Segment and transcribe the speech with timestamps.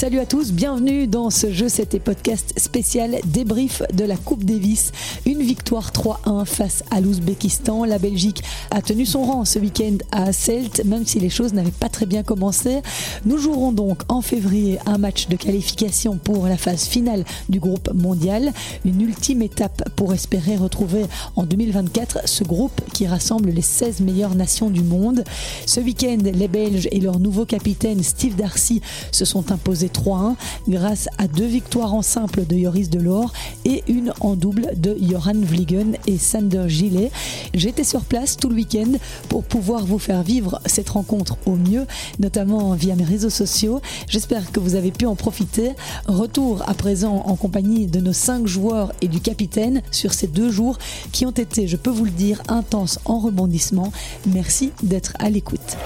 [0.00, 4.92] Salut à tous, bienvenue dans ce jeu, c'était podcast spécial débrief de la Coupe Davis.
[5.26, 7.84] Une victoire 3-1 face à l'Ouzbékistan.
[7.84, 11.70] La Belgique a tenu son rang ce week-end à Celt, même si les choses n'avaient
[11.70, 12.80] pas très bien commencé.
[13.26, 17.92] Nous jouerons donc en février un match de qualification pour la phase finale du groupe
[17.92, 18.54] mondial.
[18.86, 21.04] Une ultime étape pour espérer retrouver
[21.36, 25.24] en 2024 ce groupe qui rassemble les 16 meilleures nations du monde.
[25.66, 28.80] Ce week-end, les Belges et leur nouveau capitaine Steve Darcy
[29.12, 30.34] se sont imposés 3-1
[30.68, 33.32] grâce à deux victoires en simple de Joris Delors
[33.64, 37.10] et une en double de Joran Vliegen et Sander Gillet.
[37.54, 38.92] J'étais sur place tout le week-end
[39.28, 41.86] pour pouvoir vous faire vivre cette rencontre au mieux,
[42.18, 43.80] notamment via mes réseaux sociaux.
[44.08, 45.72] J'espère que vous avez pu en profiter.
[46.06, 50.50] Retour à présent en compagnie de nos cinq joueurs et du capitaine sur ces deux
[50.50, 50.78] jours
[51.12, 53.92] qui ont été, je peux vous le dire, intenses en rebondissement.
[54.26, 55.76] Merci d'être à l'écoute.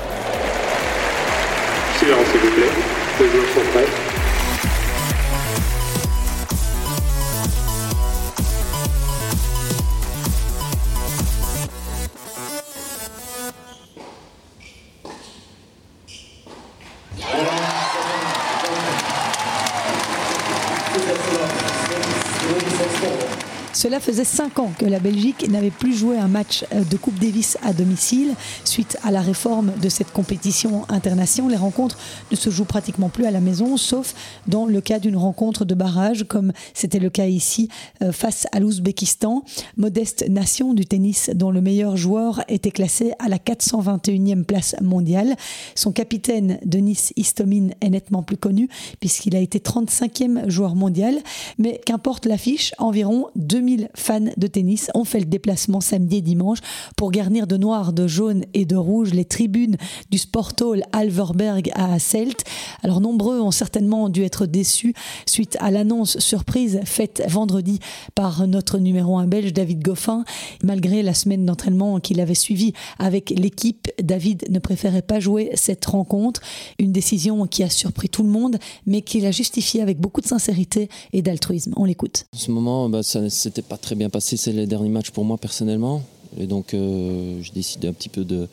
[24.15, 27.59] Faisait cinq ans que la Belgique n'avait plus joué un match euh, de Coupe Davis
[27.65, 28.34] à domicile.
[28.65, 31.98] Suite à la réforme de cette compétition internationale, les rencontres
[32.31, 34.15] ne se jouent pratiquement plus à la maison, sauf
[34.47, 37.69] dans le cas d'une rencontre de barrage, comme c'était le cas ici
[38.03, 39.43] euh, face à l'Ouzbékistan,
[39.77, 45.34] modeste nation du tennis dont le meilleur joueur était classé à la 421e place mondiale.
[45.75, 48.69] Son capitaine, Denis Istomin, est nettement plus connu
[49.01, 51.17] puisqu'il a été 35e joueur mondial.
[51.59, 56.58] Mais qu'importe l'affiche, environ 2000 fans de tennis ont fait le déplacement samedi et dimanche
[56.97, 59.77] pour garnir de noir, de jaune et de rouge les tribunes
[60.10, 62.44] du Sporthall Alverberg à Celt.
[62.82, 64.94] Alors nombreux ont certainement dû être déçus
[65.26, 67.78] suite à l'annonce surprise faite vendredi
[68.14, 70.25] par notre numéro 1 belge David Goffin.
[70.62, 75.84] Malgré la semaine d'entraînement qu'il avait suivie avec l'équipe, David ne préférait pas jouer cette
[75.87, 76.43] rencontre.
[76.78, 80.26] Une décision qui a surpris tout le monde, mais qu'il a justifié avec beaucoup de
[80.26, 81.72] sincérité et d'altruisme.
[81.76, 82.26] On l'écoute.
[82.34, 85.37] En ce moment, bah, c'était pas très bien passé, c'est les derniers matchs pour moi
[85.38, 86.03] personnellement.
[86.38, 88.49] Et donc, euh, j'ai décidé un petit peu de,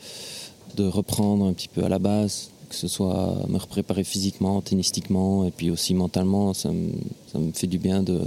[0.76, 5.44] de reprendre un petit peu à la base, que ce soit me préparer physiquement, tennistiquement,
[5.46, 6.54] et puis aussi mentalement.
[6.54, 6.90] Ça me,
[7.32, 8.20] ça me fait du bien de,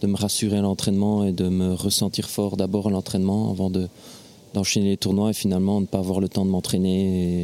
[0.00, 3.88] de me rassurer à l'entraînement et de me ressentir fort d'abord à l'entraînement avant de,
[4.54, 7.42] d'enchaîner les tournois et finalement ne pas avoir le temps de m'entraîner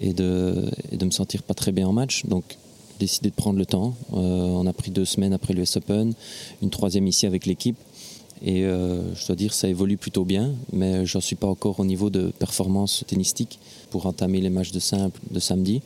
[0.00, 2.26] et, et, de, et de me sentir pas très bien en match.
[2.26, 2.58] Donc,
[2.98, 3.94] décidé de prendre le temps.
[4.12, 6.14] Euh, on a pris deux semaines après l'US Open,
[6.62, 7.76] une troisième ici avec l'équipe.
[8.44, 11.84] Et euh, je dois dire, ça évolue plutôt bien, mais j'en suis pas encore au
[11.84, 13.60] niveau de performance tennistique
[13.90, 15.80] pour entamer les matchs de simple de samedi.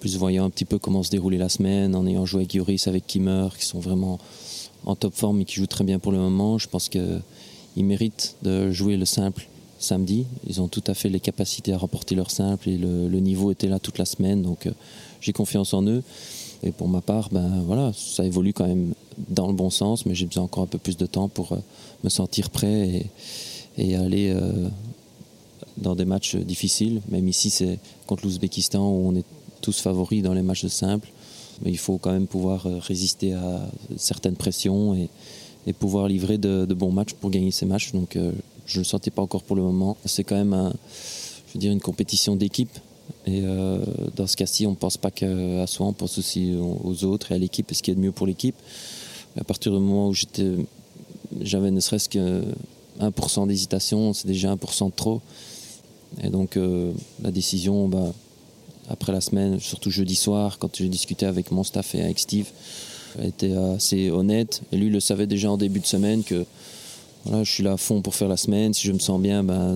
[0.00, 2.88] Plus voyant un petit peu comment se dérouler la semaine, en ayant joué avec Yoris,
[2.88, 4.18] avec Kimmer, qui sont vraiment
[4.86, 6.58] en top forme et qui jouent très bien pour le moment.
[6.58, 7.22] Je pense qu'ils
[7.76, 9.46] méritent de jouer le simple
[9.78, 10.26] samedi.
[10.48, 13.50] Ils ont tout à fait les capacités à remporter leur simple et le, le niveau
[13.50, 14.72] était là toute la semaine, donc euh,
[15.20, 16.02] j'ai confiance en eux.
[16.62, 18.92] Et pour ma part, ben voilà, ça évolue quand même
[19.28, 21.58] dans le bon sens, mais j'ai besoin encore un peu plus de temps pour euh,
[22.04, 23.06] me sentir prêt
[23.78, 24.68] et, aller euh,
[25.78, 27.00] dans des matchs difficiles.
[27.08, 29.24] Même ici, c'est contre l'Ouzbékistan où on est
[29.60, 31.08] tous favoris dans les matchs de simple.
[31.62, 35.08] Mais il faut quand même pouvoir euh, résister à certaines pressions et,
[35.78, 37.92] pouvoir livrer de, bons matchs pour gagner ces matchs.
[37.92, 38.18] Donc
[38.66, 39.96] je ne le sentais pas encore pour le moment.
[40.04, 40.72] C'est quand même
[41.46, 42.76] je veux dire, une compétition d'équipe
[43.26, 43.84] et euh,
[44.16, 47.34] dans ce cas-ci, on ne pense pas qu'à soi, on pense aussi aux autres et
[47.34, 48.56] à l'équipe et ce qui est de mieux pour l'équipe.
[49.38, 50.14] À partir du moment où
[51.40, 52.42] j'avais ne serait-ce que
[53.00, 55.20] 1% d'hésitation, c'est déjà 1% de trop.
[56.22, 56.92] Et donc euh,
[57.22, 58.12] la décision, bah,
[58.88, 62.48] après la semaine, surtout jeudi soir, quand j'ai discuté avec mon staff et avec Steve,
[63.22, 64.62] été assez honnête.
[64.72, 66.44] Et lui le savait déjà en début de semaine que
[67.30, 68.74] je suis là à fond pour faire la semaine.
[68.74, 69.74] Si je me sens bien, bah,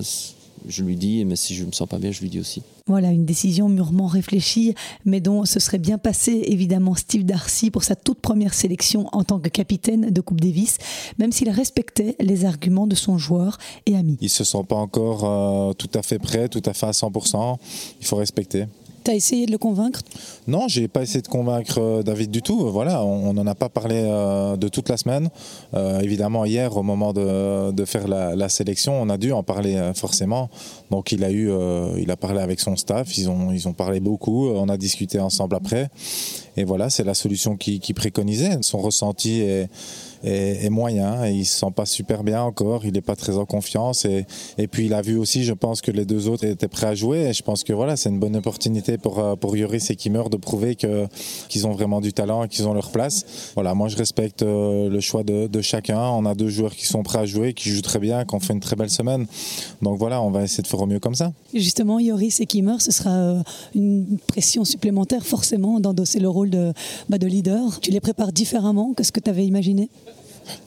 [0.67, 2.61] je lui dis, mais si je ne me sens pas bien, je lui dis aussi.
[2.87, 4.75] Voilà, une décision mûrement réfléchie,
[5.05, 9.23] mais dont ce serait bien passé, évidemment, Steve Darcy pour sa toute première sélection en
[9.23, 10.77] tant que capitaine de Coupe Davis,
[11.17, 14.17] même s'il respectait les arguments de son joueur et ami.
[14.21, 16.91] Ils ne se sont pas encore euh, tout à fait prêts, tout à fait à
[16.91, 17.57] 100%.
[18.01, 18.65] Il faut respecter.
[19.05, 20.01] Tu as essayé de le convaincre?
[20.47, 22.71] Non, j'ai pas essayé de convaincre euh, David du tout.
[22.71, 25.29] Voilà, on n'en a pas parlé euh, de toute la semaine.
[25.75, 30.49] Euh, évidemment, hier, au moment de, faire la, sélection, on a dû en parler forcément.
[30.89, 31.51] Donc, il a eu,
[31.99, 33.15] il a parlé avec son staff.
[33.19, 34.49] Ils ont, ils ont parlé beaucoup.
[34.49, 35.89] On a discuté ensemble après.
[36.57, 38.57] et voilà, c'est la solution qu'il qui préconisait.
[38.61, 39.69] Son ressenti est
[40.23, 41.25] est, moyen.
[41.25, 42.85] Et il se sent pas super bien encore.
[42.85, 44.05] Il n'est pas très en confiance.
[44.05, 44.25] Et,
[44.57, 46.95] et puis il a vu aussi, je pense que les deux autres étaient prêts à
[46.95, 47.29] jouer.
[47.29, 50.23] Et je pense que voilà, c'est une bonne opportunité pour, euh, pour Yoris et Kimmer
[50.29, 51.07] de prouver que,
[51.49, 53.51] qu'ils ont vraiment du talent et qu'ils ont leur place.
[53.55, 55.99] Voilà, moi je respecte euh, le choix de, de, chacun.
[55.99, 58.39] On a deux joueurs qui sont prêts à jouer, qui jouent très bien, qui ont
[58.39, 59.25] fait une très belle semaine.
[59.81, 61.31] Donc voilà, on va essayer de faire au mieux comme ça.
[61.53, 66.73] Justement, Yoris et Kimmer, ce sera euh, une pression supplémentaire forcément d'endosser le rôle de,
[67.09, 67.79] bah, de leader.
[67.81, 69.89] Tu les prépares différemment que ce que tu avais imaginé?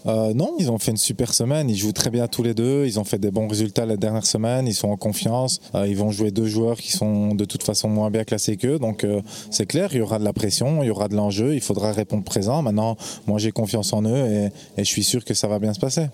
[0.06, 1.70] Euh, non, ils ont fait une super semaine.
[1.70, 2.86] Ils jouent très bien tous les deux.
[2.86, 4.66] Ils ont fait des bons résultats la dernière semaine.
[4.66, 5.60] Ils sont en confiance.
[5.74, 8.78] Euh, ils vont jouer deux joueurs qui sont de toute façon moins bien classés qu'eux.
[8.78, 9.20] Donc euh,
[9.50, 11.54] c'est clair, il y aura de la pression, il y aura de l'enjeu.
[11.54, 12.62] Il faudra répondre présent.
[12.62, 12.96] Maintenant,
[13.26, 14.46] moi j'ai confiance en eux et,
[14.80, 16.06] et je suis sûr que ça va bien se passer.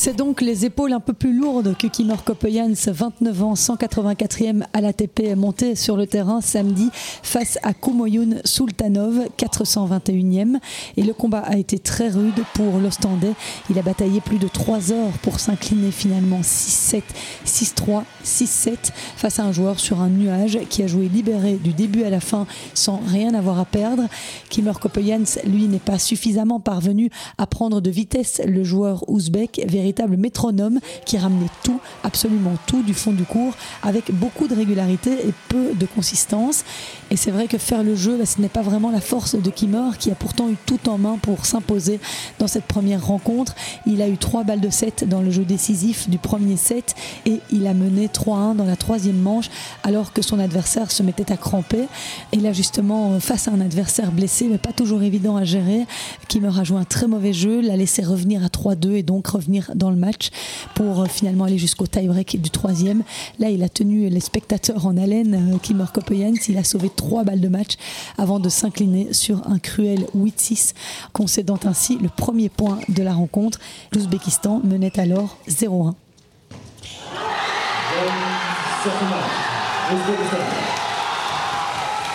[0.00, 4.80] C'est donc les épaules un peu plus lourdes que Kimor Kopejans, 29 ans, 184e à
[4.80, 10.60] l'ATP, monté sur le terrain samedi face à Kumoyun Sultanov, 421e.
[10.96, 13.32] Et le combat a été très rude pour l'Ostendais.
[13.70, 17.02] Il a bataillé plus de 3 heures pour s'incliner finalement 6-7,
[17.44, 18.76] 6-3, 6-7
[19.16, 22.20] face à un joueur sur un nuage qui a joué libéré du début à la
[22.20, 24.04] fin sans rien avoir à perdre.
[24.48, 30.18] Kimor Kopejans, lui, n'est pas suffisamment parvenu à prendre de vitesse le joueur ouzbek, véritable
[30.18, 35.32] métronome qui ramenait tout, absolument tout du fond du cours avec beaucoup de régularité et
[35.48, 36.64] peu de consistance.
[37.10, 39.50] Et c'est vrai que faire le jeu, bah, ce n'est pas vraiment la force de
[39.50, 42.00] Kimor qui a pourtant eu tout en main pour s'imposer
[42.38, 43.54] dans cette première rencontre.
[43.86, 46.94] Il a eu trois balles de 7 dans le jeu décisif du premier set
[47.24, 49.48] et il a mené 3-1 dans la troisième manche
[49.84, 51.86] alors que son adversaire se mettait à cramper.
[52.32, 55.86] Et là justement, face à un adversaire blessé, mais pas toujours évident à gérer,
[56.28, 59.70] Kimor a joué un très mauvais jeu, l'a laissé revenir à 3-2 et donc revenir
[59.78, 60.30] dans le match
[60.74, 63.02] pour euh, finalement aller jusqu'au tie-break du troisième.
[63.38, 66.34] Là, il a tenu les spectateurs en haleine, euh, Kimor Kopejans.
[66.48, 67.76] Il a sauvé trois balles de match
[68.18, 70.74] avant de s'incliner sur un cruel 8-6,
[71.12, 73.58] concédant ainsi le premier point de la rencontre.
[73.92, 75.94] L'Ouzbékistan menait alors 0-1.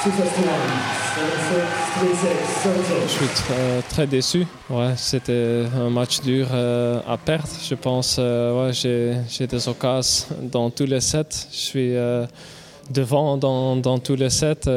[0.05, 0.09] Je
[3.07, 3.25] suis
[3.87, 4.45] très, déçu.
[4.69, 7.47] Ouais, C'était un match dur euh, à perdre.
[7.63, 11.47] Je pense euh, ouais, j'ai des occasions dans tous les sets.
[11.51, 12.25] Je suis euh,
[12.91, 14.67] devant dans, tous les sets,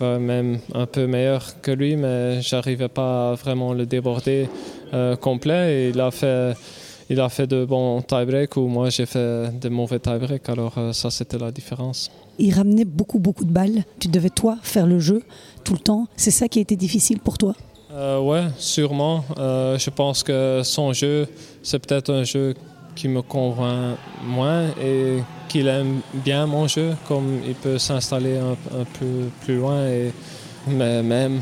[0.00, 4.48] même un peu meilleur que lui, mais j'arrivais pas à vraiment le déborder
[5.20, 5.74] complet.
[5.74, 6.54] Et il a fait
[7.10, 10.48] il a fait de bons tie-breaks ou moi j'ai fait de mauvais tie-breaks.
[10.48, 12.10] Alors ça, c'était la différence
[12.40, 13.84] il ramenait beaucoup, beaucoup de balles.
[13.98, 15.22] Tu devais, toi, faire le jeu
[15.64, 16.06] tout le temps.
[16.16, 17.54] C'est ça qui a été difficile pour toi?
[17.92, 19.24] Euh, Ouais, sûrement.
[19.38, 21.26] Euh, je pense que son jeu,
[21.62, 22.54] c'est peut-être un jeu
[22.94, 28.84] qui me convainc moins et qu'il aime bien mon jeu, comme il peut s'installer un,
[28.98, 29.86] peu plus loin.
[29.86, 30.12] Et,
[30.68, 31.40] mais même,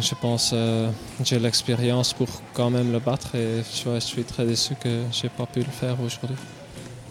[0.00, 0.90] je pense euh,
[1.24, 5.30] j'ai l'expérience pour quand même le battre et je suis très déçu que je n'ai
[5.30, 6.36] pas pu le faire aujourd'hui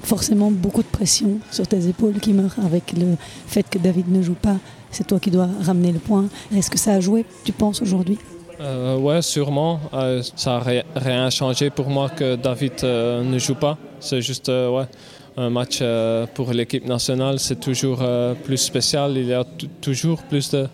[0.04, 3.16] forcément beaucoup de pression sur tes épaules qui meurent avec le
[3.48, 4.58] fait que David ne joue pas.
[4.92, 6.26] C'est toi qui dois ramener le point.
[6.56, 8.18] Est-ce que ça a joué, tu penses, aujourd'hui?
[8.60, 9.80] Euh, Ouais, sûrement.
[9.94, 13.78] Euh, ça n'a rien changé pour moi que David euh, ne joue pas.
[14.00, 14.86] C'est juste ouais,
[15.36, 15.84] un match
[16.34, 17.40] pour l'équipe nationale.
[17.40, 18.04] C'est toujours
[18.44, 19.14] plus spécial.
[19.18, 19.44] Il y a
[19.82, 20.68] toujours plus de,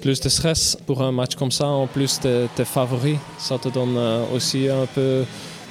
[0.00, 1.66] plus de stress pour un match comme ça.
[1.66, 3.98] En plus, tes favoris, ça te donne
[4.34, 5.24] aussi un peu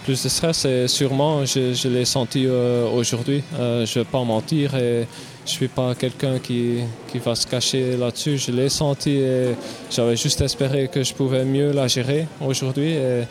[0.05, 3.43] plus de stress et sûrement je, l'ai senti euh, aujourd'hui.
[3.59, 5.07] Euh, je ne vais pas mentir et
[5.45, 6.81] je suis pas quelqu'un qui,
[7.11, 8.37] qui, va se cacher là-dessus.
[8.37, 9.55] Je l'ai senti et
[9.89, 12.91] j'avais juste espéré que je pouvais mieux la gérer aujourd'hui.
[12.91, 13.23] Et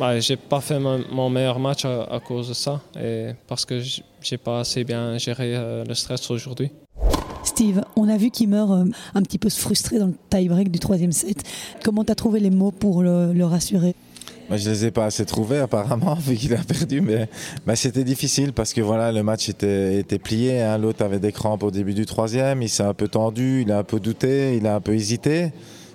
[0.00, 3.78] bah, je n'ai pas fait mon, meilleur match à, cause de ça et parce que
[3.78, 6.72] je n'ai pas assez bien géré euh, le stress aujourd'hui.
[7.44, 8.72] Steve, on a vu qu'il meurt
[9.14, 11.44] un petit peu frustré dans le tie-break du troisième set.
[11.84, 13.94] Comment tu as trouvé les mots pour le rassurer?
[14.56, 17.28] Je les ai pas assez trouvés apparemment vu qu'il a perdu, mais
[17.74, 20.62] c'était difficile parce que voilà, le match était, était plié.
[20.62, 20.78] Hein.
[20.78, 23.78] L'autre avait des crampes au début du troisième, il s'est un peu tendu, il a
[23.78, 25.52] un peu douté, il a un peu hésité.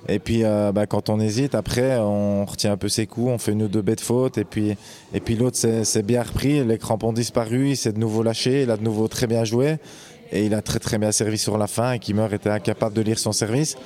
[0.09, 3.37] Et puis euh, bah, quand on hésite, après on retient un peu ses coups, on
[3.37, 4.75] fait ou deux bêtes fautes, et puis,
[5.13, 8.63] et puis l'autre s'est bien repris, les crampes ont disparu, il s'est de nouveau lâché,
[8.63, 9.77] il a de nouveau très bien joué
[10.33, 13.01] et il a très très bien servi sur la fin et Kimmer était incapable de
[13.01, 13.77] lire son service.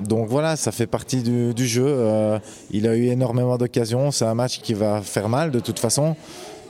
[0.00, 1.86] Donc voilà, ça fait partie du, jeu.
[1.86, 2.38] Euh,
[2.72, 4.10] il a eu énormément d'occasions.
[4.10, 6.16] C'est un match qui va faire mal de toute façon.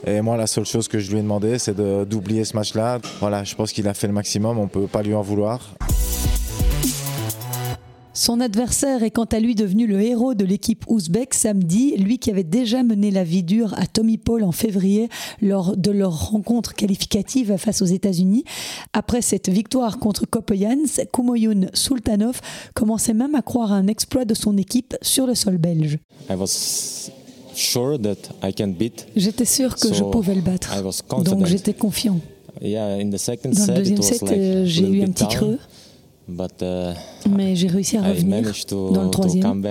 [0.05, 2.99] Et moi, la seule chose que je lui ai demandé, c'est d'oublier ce match-là.
[3.21, 4.59] Voilà, je pense qu'il a fait le maximum.
[4.59, 5.73] On ne peut pas lui en vouloir.
[8.15, 12.29] Son adversaire est quant à lui devenu le héros de l'équipe ouzbek samedi, lui qui
[12.29, 15.09] avait déjà mené la vie dure à Tommy Paul en février
[15.41, 18.43] lors de leur rencontre qualificative face aux États-Unis.
[18.93, 22.39] Après cette victoire contre Kopoyans, Kumoyun Sultanov
[22.75, 25.97] commençait même à croire à un exploit de son équipe sur le sol belge.
[29.15, 30.71] J'étais sûr que je pouvais le battre,
[31.23, 32.19] donc j'étais confiant.
[32.61, 35.57] Dans le deuxième set, euh, j'ai eu un petit creux.
[36.29, 36.93] Uh,
[37.29, 39.61] Mais j'ai réussi à revenir dans le troisième.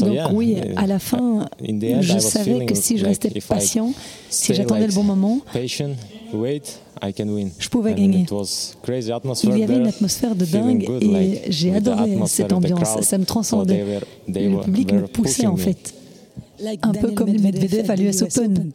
[0.00, 3.92] Donc oui, à la fin, je savais que si je restais patient,
[4.30, 5.94] si j'attendais le bon moment, je
[7.68, 8.26] pouvais gagner.
[9.44, 13.00] Il y avait une atmosphère de dingue et j'ai adoré cette ambiance.
[13.02, 14.00] Ça me transcendait.
[14.26, 15.94] Le public me poussait en fait.
[16.82, 18.70] Un peu comme Medvedev à l'US Open.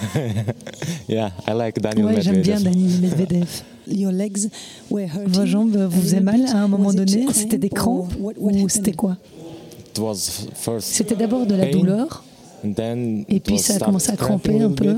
[1.08, 3.62] yeah, I like Daniel ouais, j'aime bien Daniel Medvedev.
[5.26, 9.16] Vos jambes vous faisaient mal à un moment donné C'était des crampes ou c'était quoi?
[10.80, 12.24] C'était d'abord de la douleur.
[13.28, 14.96] Et puis ça a commencé à cramper un peu.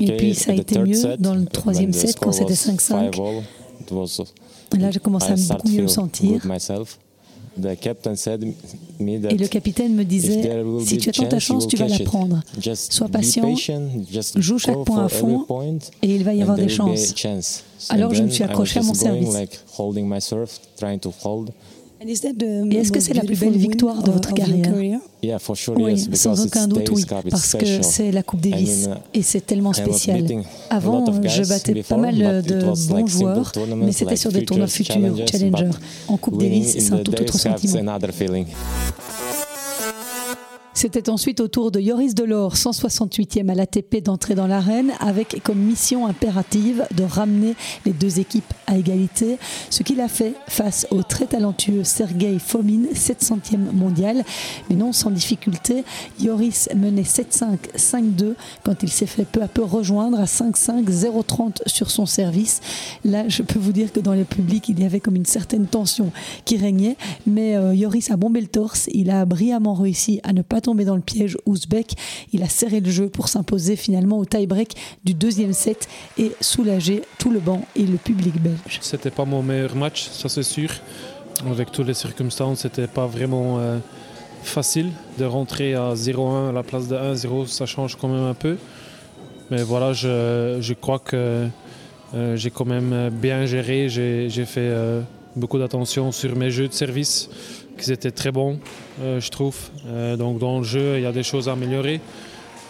[0.00, 3.16] Et puis ça a été mieux dans le troisième set quand c'était 5-5.
[4.78, 6.40] Là, j'ai commencé à beaucoup mieux me sentir.
[7.60, 10.42] Et le capitaine me disait,
[10.84, 12.40] si tu attends ta chance, tu vas la prendre.
[12.74, 13.54] Sois patient,
[14.36, 15.44] joue chaque point à fond
[16.02, 17.14] et il va y avoir des chances.
[17.90, 19.28] Alors je me suis accroché à mon service.
[22.00, 24.72] Et est-ce que c'est la plus belle victoire de votre carrière
[25.76, 29.72] Oui, sans aucun doute, oui, parce que c'est la Coupe Davis uh, et c'est tellement
[29.72, 30.24] spécial.
[30.70, 34.94] Avant, je battais pas mal de bons joueurs, mais c'était sur des tournois futurs,
[35.30, 35.70] Challenger.
[36.06, 37.98] En Coupe Davis, c'est un tout autre sentiment.
[40.80, 45.58] C'était ensuite au tour de Yoris Delors, 168e à l'ATP, d'entrer dans l'arène avec comme
[45.58, 49.38] mission impérative de ramener les deux équipes à égalité,
[49.70, 54.22] ce qu'il a fait face au très talentueux Sergei Fomin, 700e mondial.
[54.70, 55.82] Mais non sans difficulté,
[56.20, 61.62] Yoris menait 7-5, 5-2 quand il s'est fait peu à peu rejoindre à 5-5, 0-30
[61.66, 62.60] sur son service.
[63.04, 65.66] Là, je peux vous dire que dans le public, il y avait comme une certaine
[65.66, 66.12] tension
[66.44, 70.42] qui régnait, mais euh, Yoris a bombé le torse, il a brillamment réussi à ne
[70.42, 71.94] pas dans le piège ouzbek.
[72.32, 77.02] Il a serré le jeu pour s'imposer finalement au tie-break du deuxième set et soulager
[77.18, 78.78] tout le banc et le public belge.
[78.80, 80.70] C'était pas mon meilleur match, ça c'est sûr.
[81.48, 83.78] Avec toutes les circonstances, c'était pas vraiment euh,
[84.42, 87.46] facile de rentrer à 0-1 à la place de 1-0.
[87.46, 88.56] Ça change quand même un peu.
[89.50, 91.46] Mais voilà, je, je crois que
[92.14, 93.88] euh, j'ai quand même bien géré.
[93.88, 95.00] J'ai fait euh,
[95.36, 97.30] beaucoup d'attention sur mes jeux de service
[97.78, 98.58] qu'ils étaient très bons,
[99.00, 99.56] euh, je trouve.
[99.86, 102.00] Euh, donc dans le jeu, il y a des choses à améliorer.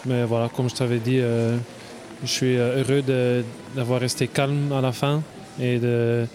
[0.05, 1.57] Mais voilà, comme je t'avais dit, euh,
[2.23, 3.03] je suis heureux
[3.75, 5.21] d'avoir resté calme à la fin
[5.59, 6.25] et de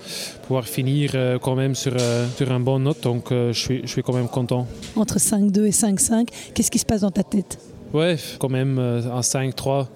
[0.46, 1.94] pouvoir finir quand même sur,
[2.36, 3.02] sur un bon note.
[3.02, 4.66] Donc je, suis, je suis quand même content.
[4.96, 7.58] Entre 5-2 et 5-5, qu'est-ce qui se passe dans ta tête?
[7.94, 9.86] Ouais, quand même à 5-3.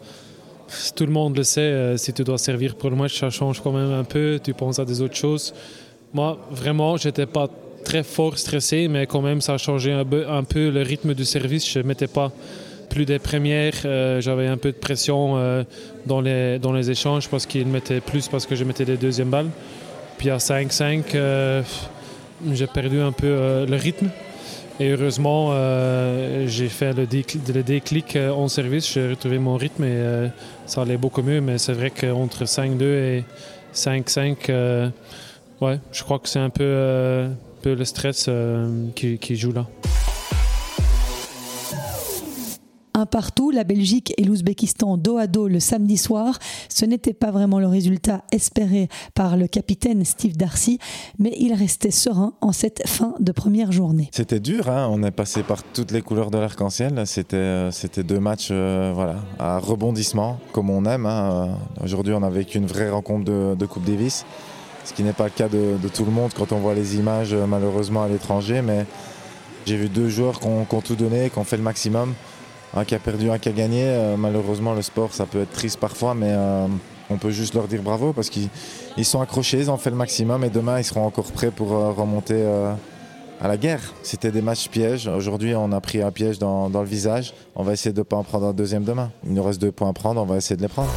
[0.96, 3.72] Tout le monde le sait, si tu dois servir pour le match, ça change quand
[3.72, 4.40] même un peu.
[4.42, 5.52] Tu penses à des autres choses.
[6.14, 7.50] Moi, vraiment, j'étais pas
[7.88, 11.66] très fort stressé, mais quand même, ça a changé un peu, le rythme du service.
[11.66, 12.30] Je ne mettais pas
[12.90, 13.72] plus des premières.
[13.86, 15.64] Euh, j'avais un peu de pression euh,
[16.04, 19.30] dans, les, dans les échanges parce qu'ils mettaient plus parce que je mettais des deuxièmes
[19.30, 19.48] balles.
[20.18, 21.62] Puis à 5-5, euh,
[22.52, 24.10] j'ai perdu un peu le rythme.
[24.80, 25.54] Et heureusement,
[26.46, 28.92] j'ai fait le déclic, le déclic en service.
[28.92, 30.28] J'ai retrouvé mon rythme et
[30.66, 31.40] ça allait beaucoup mieux.
[31.40, 33.24] Mais c'est vrai qu'entre 5-2 et
[33.74, 34.90] 5-5,
[35.62, 37.26] ouais, je crois que c'est un peu
[37.60, 39.66] peu le stress euh, qui, qui joue là.
[42.98, 46.38] un partout, la Belgique et l'Ouzbékistan dos à dos le samedi soir.
[46.68, 50.78] Ce n'était pas vraiment le résultat espéré par le capitaine Steve Darcy,
[51.18, 54.10] mais il restait serein en cette fin de première journée.
[54.12, 54.88] C'était dur, hein.
[54.90, 57.06] on est passé par toutes les couleurs de l'arc-en-ciel.
[57.06, 61.06] C'était, euh, c'était deux matchs euh, voilà, à rebondissement, comme on aime.
[61.06, 61.56] Hein.
[61.82, 64.24] Aujourd'hui, on a vécu une vraie rencontre de, de Coupe Davis
[64.88, 67.34] ce qui n'est pas le cas de, tout le monde quand on voit les images
[67.34, 68.62] euh, malheureusement à l'étranger.
[68.62, 68.86] Mais
[69.66, 72.14] j'ai vu deux joueurs qui ont, tout donné, qui ont fait le maximum.
[72.74, 73.84] Un qui a perdu, un qui a gagné.
[73.84, 76.66] Euh, malheureusement, le sport, ça peut être triste parfois, mais euh,
[77.10, 78.48] on peut juste leur dire bravo parce qu'ils
[79.02, 82.42] sont accrochés, ils ont fait le maximum et demain, ils seront encore prêts pour remonter
[83.40, 83.94] à la guerre.
[84.02, 85.06] C'était des matchs pièges.
[85.06, 87.34] Aujourd'hui, on a pris un piège dans, dans le visage.
[87.54, 89.10] On va essayer de ne pas en prendre un deuxième demain.
[89.26, 90.90] Il nous reste deux points à prendre, on va essayer de les prendre.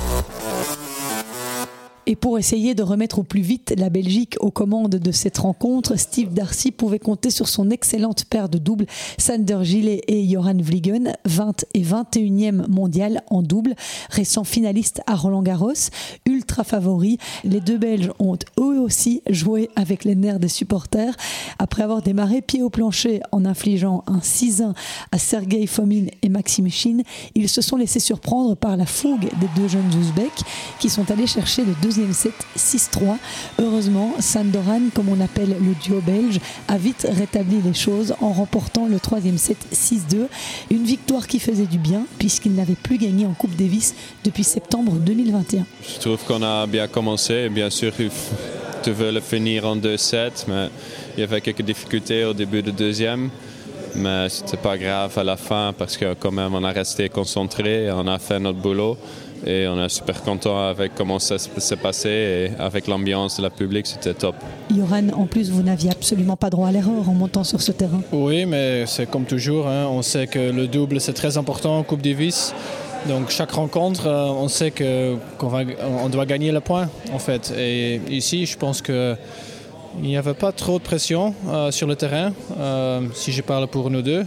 [2.07, 5.97] Et pour essayer de remettre au plus vite la Belgique aux commandes de cette rencontre,
[5.97, 8.87] Steve Darcy pouvait compter sur son excellente paire de doubles,
[9.19, 13.75] Sander Gillet et Joran Vliegen, 20 et 21e mondial en double,
[14.09, 15.91] récent finaliste à Roland Garros,
[16.25, 17.19] ultra favori.
[17.43, 21.15] Les deux Belges ont eux aussi joué avec les nerfs des supporters.
[21.59, 24.73] Après avoir démarré pied au plancher en infligeant un 6-1
[25.11, 27.03] à Sergei Fomin et Maxime Chine,
[27.35, 30.41] ils se sont laissés surprendre par la fougue des deux jeunes Ouzbeks
[30.79, 33.17] qui sont allés chercher le deuxième set 6-3.
[33.59, 38.87] Heureusement, Sandoran, comme on appelle le duo belge, a vite rétabli les choses en remportant
[38.87, 40.27] le troisième set 6-2.
[40.69, 43.93] Une victoire qui faisait du bien puisqu'il n'avait plus gagné en Coupe Davis
[44.23, 45.65] depuis septembre 2021.
[45.95, 47.49] Je trouve qu'on a bien commencé.
[47.49, 47.91] Bien sûr,
[48.83, 50.69] tu veux le finir en 2-7, mais
[51.17, 53.29] il y avait quelques difficultés au début du deuxième.
[53.95, 57.91] Mais c'était pas grave à la fin parce que quand même on a resté concentré,
[57.91, 58.97] on a fait notre boulot
[59.45, 63.49] et on est super content avec comment ça s'est passé et avec l'ambiance de la
[63.49, 64.35] public, c'était top.
[64.73, 68.01] Yoran, en plus, vous n'aviez absolument pas droit à l'erreur en montant sur ce terrain.
[68.11, 69.87] Oui, mais c'est comme toujours, hein.
[69.89, 72.53] on sait que le double c'est très important en Coupe Davis.
[73.07, 75.19] Donc chaque rencontre, euh, on sait qu'on
[76.03, 77.51] on doit gagner le point en fait.
[77.57, 79.15] Et ici, je pense que
[80.01, 83.67] il n'y avait pas trop de pression euh, sur le terrain, euh, si je parle
[83.67, 84.25] pour nous deux.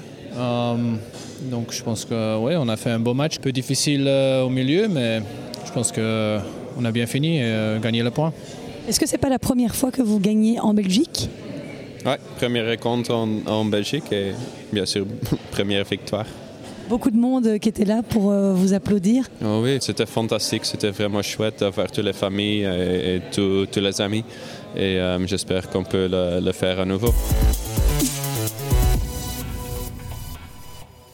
[1.51, 4.43] Donc je pense que ouais, on a fait un beau match, un peu difficile euh,
[4.43, 5.21] au milieu, mais
[5.67, 6.41] je pense qu'on euh,
[6.85, 8.33] a bien fini et euh, gagné le point.
[8.89, 11.29] Est-ce que c'est pas la première fois que vous gagnez en Belgique?
[12.07, 14.33] Oui, première rencontre en, Belgique et
[14.73, 15.07] bien sûr
[15.51, 16.27] première victoire.
[16.89, 19.25] Beaucoup de monde qui était là pour vous applaudir.
[19.43, 24.23] Oh oui, c'était fantastique, c'était vraiment chouette d'avoir toutes les familles et, tous, les amis.
[24.77, 27.15] Et j'espère qu'on peut le faire à nouveau.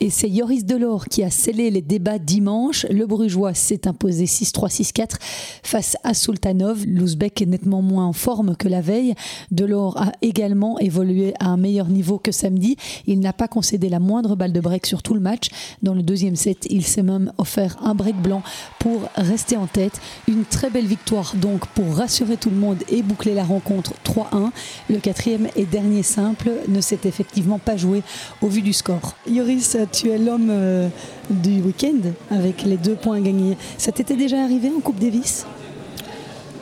[0.02, 2.86] Et c'est Yoris Delors qui a scellé les débats dimanche.
[2.88, 5.16] Le Brugeois s'est imposé 6-3-6-4
[5.62, 6.86] face à Sultanov.
[6.86, 9.14] L'Ouzbek est nettement moins en forme que la veille.
[9.50, 12.78] Delors a également évolué à un meilleur niveau que samedi.
[13.06, 15.50] Il n'a pas concédé la moindre balle de break sur tout le match.
[15.82, 18.42] Dans le deuxième set, il s'est même offert un break blanc
[18.78, 20.00] pour rester en tête.
[20.28, 24.50] Une très belle victoire donc pour rassurer tout le monde et boucler la rencontre 3-1.
[24.88, 28.02] Le quatrième et dernier simple ne s'est effectivement pas joué
[28.40, 29.14] au vu du score.
[29.28, 30.88] Yoris, tu es l'homme euh,
[31.28, 33.56] du week-end avec les deux points gagnés.
[33.78, 35.46] Ça t'était déjà arrivé en Coupe Davis?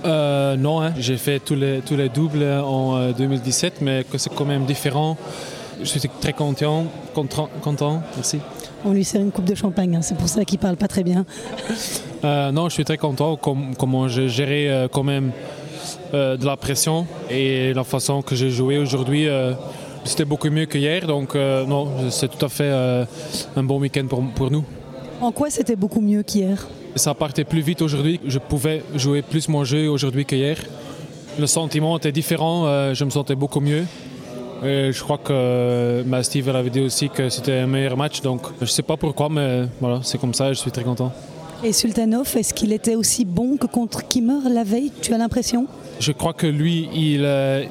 [0.04, 0.92] Euh, non, hein.
[0.96, 5.16] j'ai fait tous les, tous les doubles en 2017, euh, mais c'est quand même différent.
[5.80, 8.38] Je suis très content, content, content merci.
[8.84, 10.02] On lui sert une coupe de champagne, hein.
[10.02, 11.24] c'est pour ça qu'il parle pas très bien.
[12.22, 15.32] non, je suis très content comment j'ai géré quand même
[16.12, 19.26] de la pression et la façon que j'ai joué aujourd'hui.
[20.08, 23.04] C'était beaucoup mieux qu'hier, donc euh, non, c'est tout à fait euh,
[23.54, 24.64] un bon week-end pour, pour nous.
[25.20, 26.66] En quoi c'était beaucoup mieux qu'hier?
[26.96, 28.18] Ça partait plus vite aujourd'hui.
[28.24, 30.56] Je pouvais jouer plus mon jeu aujourd'hui qu'hier.
[31.38, 32.64] Le sentiment était différent.
[32.64, 33.84] Euh, je me sentais beaucoup mieux.
[34.64, 38.22] Et je crois que ma Steve avait dit aussi que c'était un meilleur match.
[38.22, 40.54] Donc je ne sais pas pourquoi, mais voilà, c'est comme ça.
[40.54, 41.12] Je suis très content.
[41.62, 44.90] Et Sultanov, est-ce qu'il était aussi bon que contre Kimmer la veille?
[45.02, 45.66] Tu as l'impression?
[46.00, 47.64] Je crois que lui, il, euh,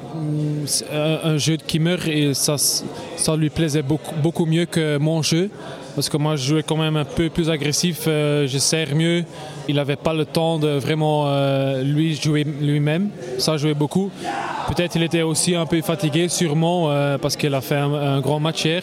[1.24, 5.50] un jeu de Kimmer, et ça, ça lui plaisait beaucoup, mieux que mon jeu.
[5.94, 9.24] Parce que moi, je jouais quand même un peu plus agressif, euh, je sers mieux.
[9.68, 13.10] Il n'avait pas le temps de vraiment euh, lui jouer lui-même.
[13.38, 14.10] Ça jouait beaucoup.
[14.68, 18.64] Peut-être il était aussi un peu fatigué, sûrement, parce qu'il a fait un grand match
[18.64, 18.82] hier.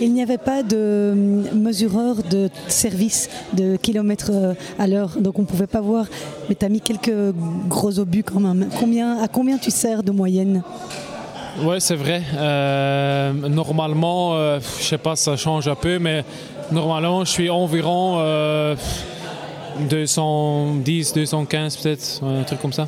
[0.00, 5.38] Il n'y avait pas de hum, mesureur de service de kilomètres euh, à l'heure, donc
[5.38, 6.06] on ne pouvait pas voir.
[6.48, 7.34] Mais tu as mis quelques
[7.68, 8.68] gros obus quand même.
[8.78, 10.62] Combien, à combien tu sers de moyenne?
[11.62, 12.22] Oui, c'est vrai.
[12.36, 16.24] Euh, normalement, je euh, je sais pas, ça change un peu, mais
[16.70, 18.18] normalement, je suis environ
[19.90, 22.86] 210, 215 peut-être, un truc comme ça.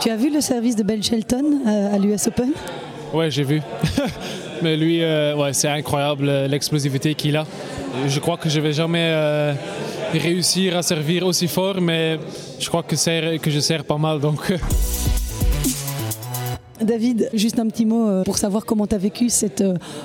[0.00, 2.52] Tu as vu le service de Ben Shelton à l'US Open?
[3.12, 3.60] Oui, j'ai vu.
[4.64, 7.46] Mais lui, euh, ouais, c'est incroyable euh, l'explosivité qu'il a.
[8.08, 9.52] Je crois que je vais jamais euh,
[10.14, 12.18] réussir à servir aussi fort, mais
[12.58, 14.20] je crois que, que je sers pas mal.
[14.20, 14.54] Donc.
[16.80, 19.62] David, juste un petit mot pour savoir comment tu as vécu cette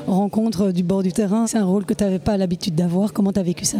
[0.08, 1.48] rencontre du bord du terrain.
[1.48, 3.14] C'est un rôle que tu n'avais pas l'habitude d'avoir.
[3.14, 3.78] Comment tu as vécu ça?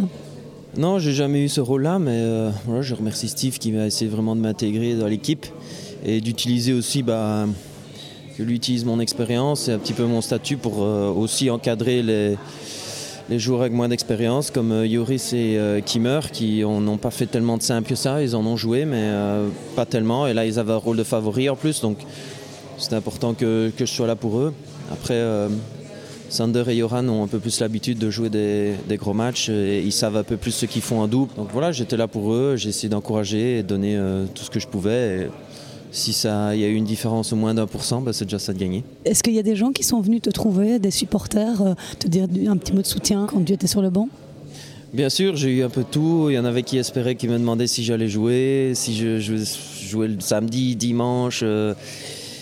[0.78, 2.24] Non, j'ai jamais eu ce rôle-là, mais
[2.64, 5.44] voilà, je remercie Steve qui m'a essayé vraiment de m'intégrer dans l'équipe
[6.06, 7.44] et d'utiliser aussi bah,
[8.40, 12.02] je lui utilise mon expérience et un petit peu mon statut pour euh, aussi encadrer
[12.02, 12.38] les,
[13.28, 17.26] les joueurs avec moins d'expérience comme euh, Yoris et euh, Kimmer qui n'ont pas fait
[17.26, 19.10] tellement de simple que ça, ils en ont joué mais
[19.76, 21.98] pas tellement et là ils avaient un rôle de favori en plus donc
[22.78, 24.54] c'est important que, que, je sois là pour eux.
[24.90, 25.20] Après
[26.30, 29.92] Sander et Johan ont un peu plus l'habitude de jouer des, gros matchs et ils
[29.92, 31.34] savent un peu plus ce qu'ils font en double.
[31.36, 34.60] Donc voilà, j'étais là pour eux, j'ai essayé d'encourager et donner euh, tout ce que
[34.60, 35.28] je pouvais.
[35.92, 38.38] Si il y a eu une différence au moins d'un pour cent, bah, c'est déjà
[38.38, 38.84] ça de gagner.
[39.04, 42.08] Est-ce qu'il y a des gens qui sont venus te trouver, des supporters, euh, te
[42.08, 44.08] dire un petit mot de soutien quand tu étais sur le banc?
[44.92, 46.26] Bien sûr, j'ai eu un peu tout.
[46.30, 50.08] Il y en avait qui espéraient, qui me demandaient si j'allais jouer, si je, jouais
[50.08, 51.40] le samedi, dimanche.
[51.42, 51.74] Euh,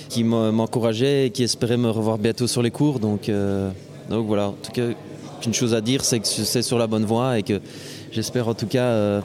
[0.08, 2.98] qui m'encourageait et qui espérait me revoir bientôt sur les cours.
[2.98, 3.68] Donc, euh,
[4.08, 4.86] donc voilà, en tout cas,
[5.44, 7.60] une chose à dire, c'est que c'est sur la bonne voie et que
[8.10, 9.22] j'espère en tout cas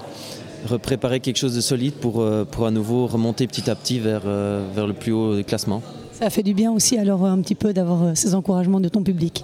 [0.63, 3.99] euh, repréparer quelque chose de solide pour, euh, pour à nouveau remonter petit à petit
[3.99, 5.82] vers, vers le plus haut des classements.
[6.12, 9.43] Ça fait du bien aussi alors un petit peu d'avoir ces encouragements de ton public.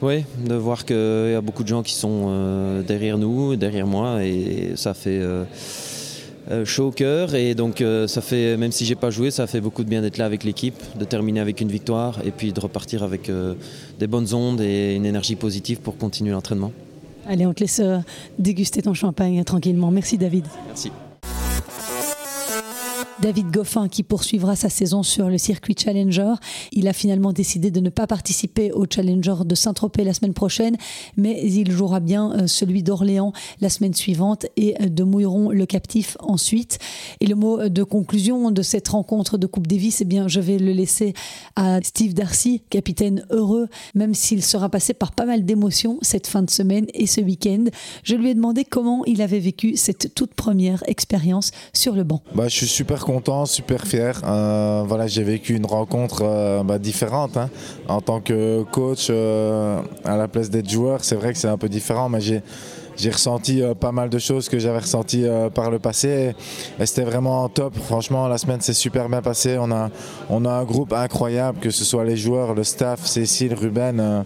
[0.00, 4.24] Oui, de voir qu'il y a beaucoup de gens qui sont derrière nous, derrière moi,
[4.24, 5.20] et ça fait,
[6.50, 9.46] euh, chaud au cœur et donc euh, ça fait même si j'ai pas joué ça
[9.46, 12.52] fait beaucoup de bien d'être là avec l'équipe de terminer avec une victoire et puis
[12.52, 13.54] de repartir avec euh,
[14.00, 16.72] des bonnes ondes et une énergie positive pour continuer l'entraînement.
[17.26, 17.80] Allez on te laisse
[18.38, 19.90] déguster ton champagne tranquillement.
[19.90, 20.46] Merci David.
[20.66, 20.90] Merci.
[23.22, 26.34] David Goffin qui poursuivra sa saison sur le circuit Challenger.
[26.72, 30.76] Il a finalement décidé de ne pas participer au Challenger de Saint-Tropez la semaine prochaine,
[31.16, 35.66] mais il jouera bien euh, celui d'Orléans la semaine suivante et euh, de Mouilleron le
[35.66, 36.80] captif ensuite.
[37.20, 40.58] Et le mot de conclusion de cette rencontre de Coupe Davis, eh bien, je vais
[40.58, 41.14] le laisser
[41.54, 46.42] à Steve Darcy, capitaine heureux, même s'il sera passé par pas mal d'émotions cette fin
[46.42, 47.66] de semaine et ce week-end.
[48.02, 52.20] Je lui ai demandé comment il avait vécu cette toute première expérience sur le banc.
[52.34, 53.11] Bah, je suis super content
[53.46, 54.20] super fier.
[54.24, 57.36] Euh, voilà, j'ai vécu une rencontre euh, bah, différente.
[57.36, 57.50] Hein.
[57.88, 61.58] En tant que coach, euh, à la place d'être joueur, c'est vrai que c'est un
[61.58, 66.34] peu différent, mais j'ai ressenti pas mal de choses que j'avais ressenti par le passé
[66.78, 67.74] et, c'était vraiment top.
[67.76, 69.56] Franchement, la semaine s'est super bien passée.
[69.58, 74.24] On a un groupe incroyable, que ce soit les joueurs, le staff, Cécile, Ruben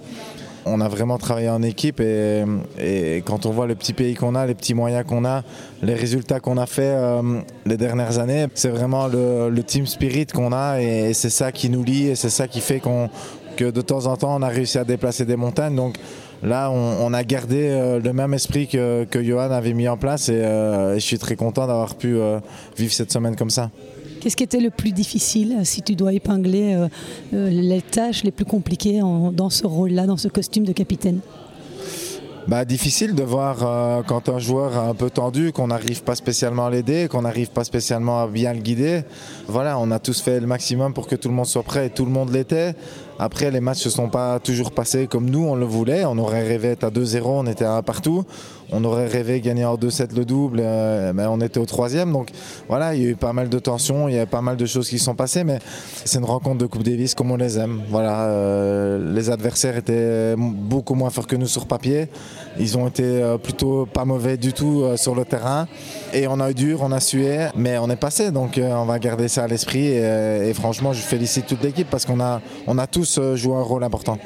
[0.66, 4.46] on a vraiment travaillé en équipe et, quand on voit le petit pays qu'on a,
[4.46, 5.42] les petits moyens qu'on a,
[5.82, 7.22] les résultats qu'on a fait euh,
[7.64, 11.82] les dernières années, c'est vraiment le, team spirit qu'on a et, c'est ça qui nous
[11.82, 13.08] lie et c'est ça qui fait qu'on
[13.56, 15.76] que de temps en temps on a réussi à déplacer des montagnes.
[15.76, 15.96] Donc
[16.42, 20.32] là, on, a gardé euh, le même esprit que, Johan avait mis en place et,
[20.32, 22.18] euh, je suis très content d'avoir pu
[22.76, 23.70] vivre cette semaine comme ça.
[24.26, 26.88] Qu'est-ce qui était le plus difficile euh, si tu dois épingler euh,
[27.32, 31.20] euh, les tâches les plus compliquées dans ce rôle-là, dans ce costume de capitaine?
[32.48, 36.66] Bah, difficile de voir quand un joueur est un peu tendu, qu'on n'arrive pas spécialement
[36.66, 39.02] à l'aider, qu'on n'arrive pas spécialement à bien le guider.
[39.46, 41.90] Voilà, on a tous fait le maximum pour que tout le monde soit prêt et
[41.90, 42.74] tout le monde l'était.
[43.20, 46.04] Après, les matchs ne se sont pas toujours passés comme nous, on le voulait.
[46.04, 48.24] On aurait rêvé être à 2-0, on était à partout.
[48.72, 52.12] On aurait rêvé gagner en 2-7 le double, euh, mais on était au troisième.
[52.12, 52.30] Donc
[52.68, 54.66] voilà, il y a eu pas mal de tensions, il y a pas mal de
[54.66, 55.58] choses qui sont passées, mais
[56.04, 57.82] c'est une rencontre de Coupe Davis comme on les aime.
[57.90, 62.08] Voilà, euh, les adversaires étaient beaucoup moins forts que nous sur papier.
[62.58, 65.68] Ils ont été euh, plutôt pas mauvais du tout sur le terrain.
[66.12, 68.30] Et on a eu dur, on a sué, mais on est passé.
[68.30, 69.86] Donc on va garder ça à l'esprit.
[69.86, 72.40] Et, franchement, je félicite toute l'équipe parce qu'on a,
[72.86, 74.18] tous euh, joue un rôle important.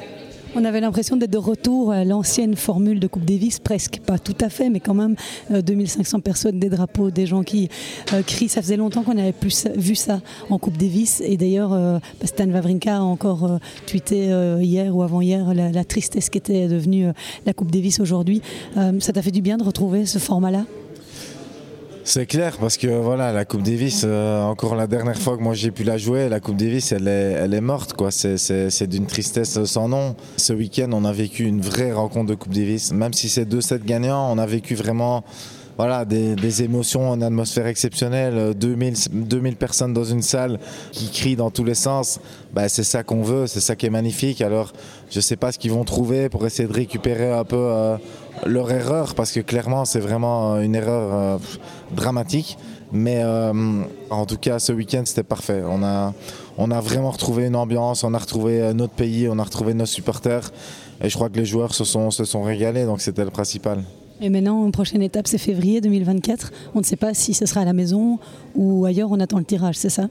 [0.53, 4.35] On avait l'impression d'être de retour à l'ancienne formule de Coupe Davis, presque, pas tout
[4.41, 5.15] à fait, mais quand même
[5.49, 7.69] 2500 euh, personnes, des drapeaux, des gens qui
[8.11, 8.49] euh, crient.
[8.49, 11.21] Ça faisait longtemps qu'on n'avait plus vu ça en Coupe Davis.
[11.25, 14.29] Et d'ailleurs, Stan Wawrinka a encore tweeté
[14.61, 17.07] hier ou avant-hier la, la, tristesse qu'était devenue
[17.45, 18.41] la Coupe Davis aujourd'hui.
[18.75, 20.65] ça t'a fait du bien de retrouver ce format-là?
[22.03, 25.53] C'est clair parce que voilà la Coupe Davis euh, encore la dernière fois que moi
[25.53, 28.11] j'ai pu la jouer la Coupe Davis elle est, elle est morte quoi.
[28.11, 30.15] C'est d'une tristesse sans nom.
[30.37, 32.91] Ce week-end on a vécu une vraie rencontre de Coupe Davis.
[32.91, 35.23] Même si c'est 2-7 gagnants on a vécu vraiment
[35.77, 40.59] voilà, des, émotions, une atmosphère exceptionnelle, 2000, 2000 personnes dans une salle
[40.91, 42.19] qui crient dans tous les sens.
[42.53, 44.41] Bah, c'est ça qu'on veut, c'est ça qui est magnifique.
[44.41, 44.73] Alors,
[45.09, 47.97] je ne sais pas ce qu'ils vont trouver pour essayer de récupérer un peu euh,
[48.45, 51.37] leur erreur, parce que clairement, c'est vraiment une erreur euh,
[51.95, 52.57] dramatique.
[52.91, 55.63] Mais euh, en tout cas, ce week-end, c'était parfait.
[55.65, 59.85] On a, vraiment retrouvé une ambiance, on a retrouvé notre pays, on a retrouvé nos
[59.85, 60.51] supporters.
[61.01, 63.83] Et je crois que les joueurs se sont régalés, donc c'était le principal.
[64.23, 66.51] Et maintenant, prochaine étape, c'est février 2024.
[66.75, 68.19] On ne sait pas si ce sera à la maison
[68.55, 69.09] ou ailleurs.
[69.11, 70.09] On attend le tirage, c'est ça?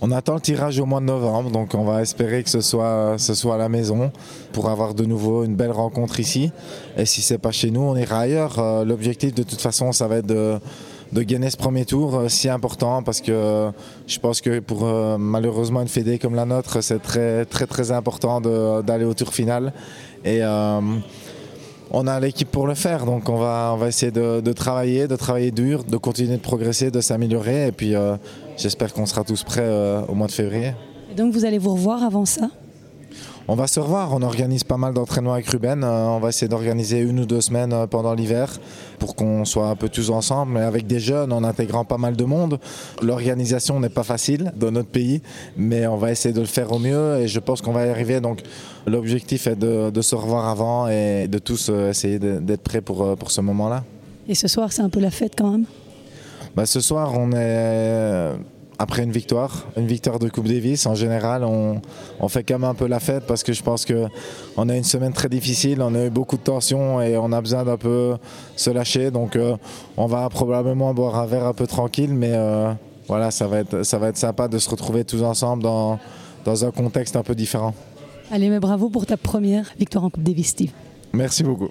[0.00, 3.16] On attend le tirage au mois de novembre, donc on va espérer que ce soit,
[3.18, 4.10] ce soit à la maison
[4.52, 6.50] pour avoir de nouveau une belle rencontre ici.
[6.96, 8.58] Et si c'est pas chez nous, on ira ailleurs.
[8.58, 10.58] Euh, l'objectif de toute façon, ça va être de,
[11.12, 13.70] de gagner ce premier tour, euh, si important, parce que
[14.06, 17.92] je pense que pour euh, malheureusement une fédé comme la nôtre, c'est très très très
[17.92, 19.74] important d'aller au tour final.
[20.24, 20.40] Et
[21.90, 25.16] on a l'équipe pour le faire, donc on va, on va essayer de, travailler, de
[25.16, 28.16] travailler dur, de continuer de progresser, de s'améliorer, et puis euh,
[28.56, 30.74] j'espère qu'on sera tous prêts euh, au mois de février.
[31.10, 32.48] Et donc vous allez vous revoir avant ça?
[33.48, 34.14] On va se revoir.
[34.14, 35.82] On organise pas mal d'entraînements avec Ruben.
[35.82, 38.58] Euh, on va essayer d'organiser une ou deux semaines pendant l'hiver
[38.98, 42.16] pour qu'on soit un peu tous ensemble, mais avec des jeunes, en intégrant pas mal
[42.16, 42.60] de monde.
[43.02, 45.22] L'organisation n'est pas facile dans notre pays,
[45.56, 47.90] mais on va essayer de le faire au mieux et je pense qu'on va y
[47.90, 48.20] arriver.
[48.20, 48.42] Donc
[48.86, 53.30] l'objectif est de, se revoir avant et de tous euh, essayer d'être prêts pour, pour
[53.30, 53.84] ce moment-là.
[54.28, 55.64] Et ce soir, c'est un peu la fête quand même
[56.54, 58.32] bah, Ce soir, on est
[58.82, 61.80] après une victoire, une victoire de Coupe Davis, en général, on,
[62.28, 65.12] fait quand même un peu la fête parce que je pense qu'on a une semaine
[65.12, 68.16] très difficile, on a eu beaucoup de tensions et on a besoin d'un peu
[68.56, 69.12] se lâcher.
[69.12, 69.56] Donc euh,
[69.96, 72.72] on va probablement boire un verre un peu tranquille, mais euh,
[73.06, 76.00] voilà, ça va, être, ça va être sympa de se retrouver tous ensemble dans,
[76.44, 77.74] dans un contexte un peu différent.
[78.34, 80.70] Allez, mais bravo pour ta première victoire en Coupe Davis, Steve.
[81.12, 81.68] Merci beaucoup.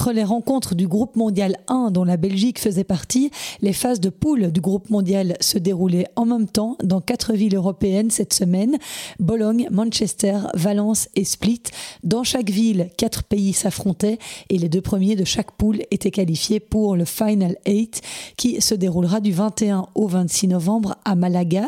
[0.00, 4.00] Et outre les rencontres du groupe mondial 1 dont la Belgique faisait partie, les phases
[4.00, 8.32] de poule du groupe mondial se déroulaient en même temps dans quatre villes européennes cette
[8.32, 8.78] semaine,
[9.18, 11.64] Bologne, Manchester, Valence et Split.
[12.02, 16.60] Dans chaque ville, quatre pays s'affrontaient et les deux premiers de chaque poule étaient qualifiés
[16.60, 18.00] pour le Final 8
[18.38, 21.66] qui se déroulera du 21 au 26 novembre à Malaga.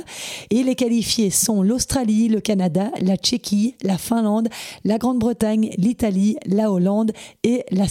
[0.49, 4.49] Et les qualifiés sont l'Australie, le Canada, la Tchéquie, la Finlande,
[4.87, 7.13] la Grande-Bretagne, l'Italie, la Hollande
[7.45, 7.89] et la la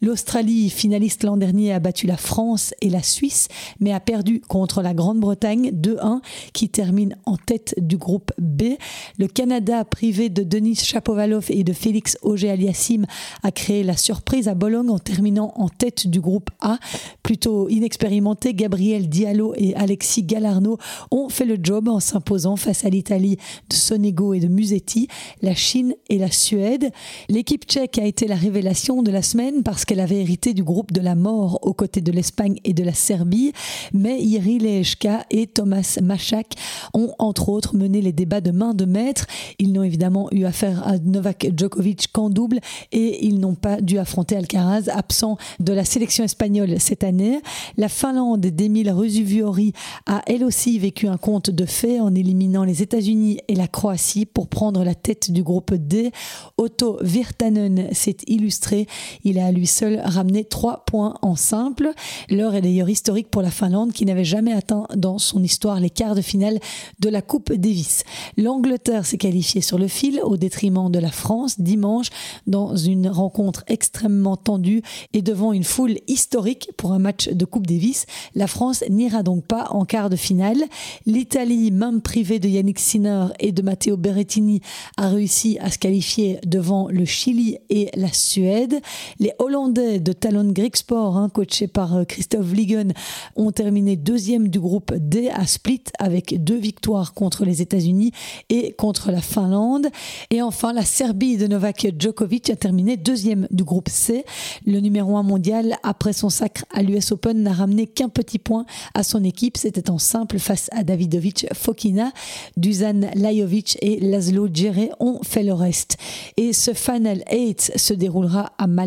[0.00, 3.48] L'Australie, finaliste l'an dernier, a battu la France et la Suisse,
[3.80, 6.20] mais a perdu contre la Grande-Bretagne 2-1,
[6.52, 8.74] qui termine en tête du groupe B.
[9.18, 13.06] Le Canada, privé de Denis Chapovalov et de Félix Auger-Aliassime,
[13.42, 16.78] a créé la surprise à Bologne en terminant en tête du groupe A.
[17.22, 20.78] Plutôt inexpérimenté, Gabriel Diallo et Alexis Galarno
[21.10, 23.36] ont fait le job en s'imposant face à l'Italie
[23.68, 25.08] de Sonego et de Musetti,
[25.42, 26.90] la Chine et la Suède.
[27.28, 30.92] L'équipe tchèque a été la révélation de la semaine parce qu'elle avait hérité du groupe
[30.92, 33.52] de la mort aux côtés de l'Espagne et de la Serbie.
[33.92, 36.54] Mais Iri Lejka et Thomas Machak
[36.94, 39.26] ont entre autres mené les débats de main de maître.
[39.58, 42.60] Ils n'ont évidemment eu affaire à Novak Djokovic qu'en double
[42.92, 47.40] et ils n'ont pas dû affronter Alcaraz, absent de la sélection espagnole cette année.
[47.76, 49.72] La Finlande d'Emile Rusuviori
[50.06, 54.26] a elle aussi vécu un conte de fait en éliminant les États-Unis et la Croatie
[54.26, 56.10] pour prendre la tête du groupe D.
[56.58, 58.86] Otto Virtanen s'est illustré
[59.24, 61.92] il a à lui seul ramené trois points en simple.
[62.30, 65.90] L'heure est d'ailleurs historique pour la Finlande qui n'avait jamais atteint dans son histoire les
[65.90, 66.58] quarts de finale
[67.00, 68.04] de la Coupe Davis.
[68.36, 72.08] L'Angleterre s'est qualifiée sur le fil au détriment de la France dimanche
[72.46, 77.66] dans une rencontre extrêmement tendue et devant une foule historique pour un match de Coupe
[77.66, 78.06] Davis.
[78.34, 80.62] La France n'ira donc pas en quart de finale.
[81.06, 84.60] L'Italie, même privée de Yannick Sinner et de Matteo Berrettini,
[84.96, 88.80] a réussi à se qualifier devant le Chili et la Suède.
[89.18, 92.88] Les Hollandais de Talon Greek Sport, hein, coachés par euh, Christophe Ligon,
[93.36, 98.12] ont terminé deuxième du groupe D à Split avec deux victoires contre les États-Unis
[98.48, 99.88] et contre la Finlande.
[100.30, 104.24] Et enfin, la Serbie de Novak Djokovic a terminé deuxième du groupe C.
[104.66, 108.66] Le numéro un mondial, après son sacre à l'US Open, n'a ramené qu'un petit point
[108.94, 109.56] à son équipe.
[109.56, 112.12] C'était en simple face à Davidovic Fokina.
[112.56, 115.96] Dusan Lajovic et Laszlo Djere ont fait le reste.
[116.36, 118.85] Et ce Final 8 se déroulera à Malaga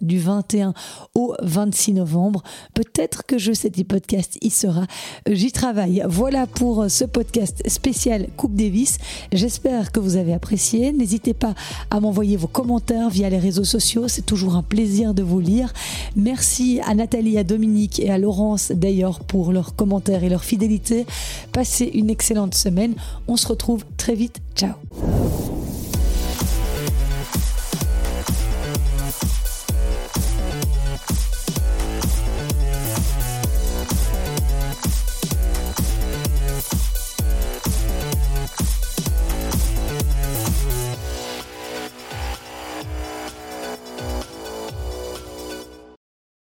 [0.00, 0.74] du 21
[1.14, 2.42] au 26 novembre.
[2.74, 4.86] Peut-être que je sais podcast y sera.
[5.28, 6.02] J'y travaille.
[6.08, 8.98] Voilà pour ce podcast spécial Coupe Davis.
[9.32, 10.92] J'espère que vous avez apprécié.
[10.92, 11.54] N'hésitez pas
[11.90, 14.08] à m'envoyer vos commentaires via les réseaux sociaux.
[14.08, 15.72] C'est toujours un plaisir de vous lire.
[16.16, 21.06] Merci à Nathalie, à Dominique et à Laurence d'ailleurs pour leurs commentaires et leur fidélité.
[21.52, 22.94] Passez une excellente semaine.
[23.28, 24.40] On se retrouve très vite.
[24.54, 24.74] Ciao.